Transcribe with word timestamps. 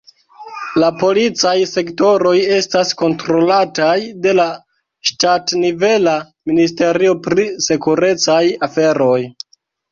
La 0.83 0.87
policaj 1.01 1.51
sektoroj 1.71 2.31
estas 2.55 2.95
kontrolataj 3.03 3.93
de 4.25 4.35
la 4.41 4.47
ŝtatnivela 5.11 6.17
ministerio 6.53 7.17
pri 7.29 7.49
sekurecaj 7.71 8.43
aferoj. 8.73 9.17